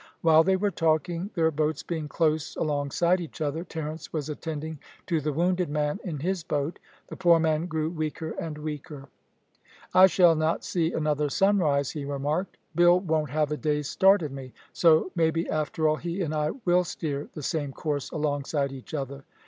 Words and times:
While 0.21 0.43
they 0.43 0.55
were 0.55 0.71
talking, 0.71 1.29
their 1.35 1.51
boats 1.51 1.83
being 1.83 2.07
close 2.07 2.55
alongside 2.55 3.21
each 3.21 3.39
other, 3.39 3.63
Terence 3.63 4.11
was 4.11 4.29
attending 4.29 4.79
to 5.05 5.21
the 5.21 5.31
wounded 5.31 5.69
man 5.69 5.99
in 6.03 6.21
his 6.21 6.41
boat. 6.43 6.79
The 7.09 7.15
poor 7.15 7.39
man 7.39 7.67
grew 7.67 7.87
weaker 7.87 8.31
and 8.39 8.57
weaker. 8.57 9.09
"I 9.93 10.07
shall 10.07 10.33
not 10.35 10.63
see 10.63 10.91
another 10.91 11.29
sunrise," 11.29 11.91
he 11.91 12.03
remarked. 12.03 12.57
"Bill 12.73 12.99
won't 12.99 13.29
have 13.29 13.51
a 13.51 13.57
day's 13.57 13.89
start 13.91 14.23
of 14.23 14.31
me; 14.31 14.53
so, 14.73 15.11
maybe, 15.15 15.47
after 15.47 15.87
all, 15.87 15.97
he 15.97 16.21
and 16.23 16.33
I 16.33 16.49
will 16.65 16.83
steer 16.83 17.29
the 17.35 17.43
same 17.43 17.71
course 17.71 18.09
alongside 18.09 18.71
each 18.71 18.95
other." 18.95 19.23